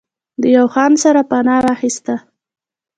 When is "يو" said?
0.55-0.67